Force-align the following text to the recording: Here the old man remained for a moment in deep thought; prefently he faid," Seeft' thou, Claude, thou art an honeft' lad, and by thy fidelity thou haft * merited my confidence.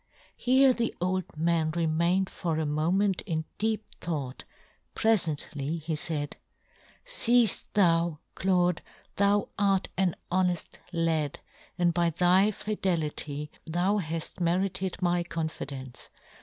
Here 0.35 0.73
the 0.73 0.95
old 0.99 1.37
man 1.37 1.69
remained 1.75 2.27
for 2.27 2.57
a 2.57 2.65
moment 2.65 3.21
in 3.27 3.45
deep 3.59 3.85
thought; 3.99 4.45
prefently 4.95 5.77
he 5.79 5.95
faid," 5.95 6.37
Seeft' 7.05 7.65
thou, 7.75 8.17
Claude, 8.33 8.81
thou 9.17 9.49
art 9.59 9.89
an 9.97 10.15
honeft' 10.31 10.79
lad, 10.91 11.37
and 11.77 11.93
by 11.93 12.09
thy 12.09 12.49
fidelity 12.49 13.51
thou 13.67 13.97
haft 13.97 14.39
* 14.39 14.39
merited 14.41 14.99
my 15.03 15.21
confidence. 15.21 16.09